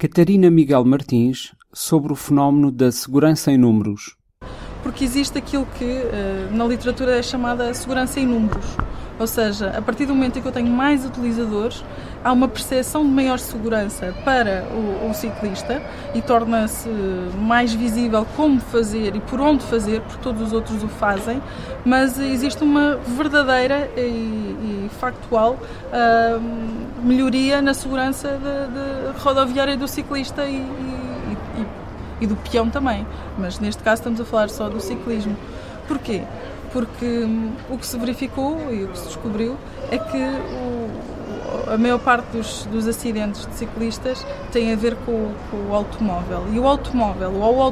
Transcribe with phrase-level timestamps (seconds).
[0.00, 4.16] Catarina Miguel Martins sobre o fenómeno da segurança em números.
[4.82, 8.64] Porque existe aquilo que eh, na literatura é chamada segurança em números.
[9.20, 11.84] Ou seja, a partir do momento em que eu tenho mais utilizadores,
[12.24, 15.82] há uma percepção de maior segurança para o, o ciclista
[16.14, 16.88] e torna-se
[17.38, 21.42] mais visível como fazer e por onde fazer, porque todos os outros o fazem,
[21.84, 25.58] mas existe uma verdadeira e, e factual
[25.92, 31.66] uh, melhoria na segurança de, de rodoviária do ciclista e, e,
[32.22, 33.06] e do peão também.
[33.36, 35.36] Mas neste caso estamos a falar só do ciclismo.
[35.86, 36.22] Porquê?
[36.72, 39.56] Porque hum, o que se verificou e o que se descobriu
[39.90, 45.32] é que o, a maior parte dos, dos, acidentes de ciclistas tem a ver com,
[45.50, 46.44] com, o automóvel.
[46.52, 47.62] E o automóvel, ou o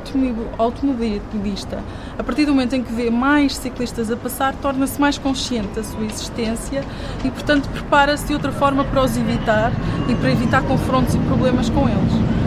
[0.59, 1.83] automobilista,
[2.19, 5.85] a partir do momento em que vê mais ciclistas a passar, torna-se mais consciente da
[5.85, 6.85] sua existência
[7.25, 9.73] e, portanto, prepara-se de outra forma para os evitar
[10.09, 12.38] e para evitar confrontos e problemas com eles.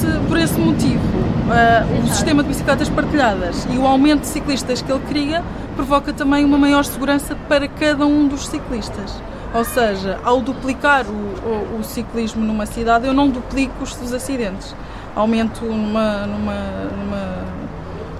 [0.00, 4.28] Por esse, por esse motivo, uh, o sistema de bicicletas partilhadas e o aumento de
[4.28, 5.44] ciclistas que ele cria
[5.76, 9.22] provoca também uma maior segurança para cada um dos ciclistas.
[9.52, 14.14] Ou seja, ao duplicar o, o, o ciclismo numa cidade, eu não duplico os, os
[14.14, 14.74] acidentes.
[15.14, 16.54] Aumento numa, numa,
[16.96, 17.44] numa,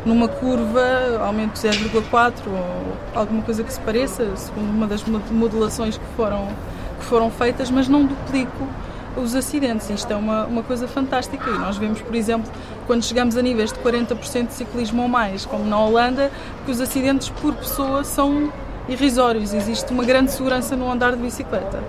[0.05, 0.83] numa curva,
[1.25, 6.47] aumento 0,4 ou alguma coisa que se pareça, segundo uma das modulações que foram,
[6.99, 8.69] que foram feitas, mas não duplico
[9.17, 9.89] os acidentes.
[9.91, 12.51] Isto é uma, uma coisa fantástica e nós vemos, por exemplo,
[12.87, 16.31] quando chegamos a níveis de 40% de ciclismo ou mais, como na Holanda,
[16.65, 18.53] que os acidentes por pessoa são
[18.89, 19.55] irrisórios.
[19.55, 21.83] Existe uma grande segurança no andar de bicicleta.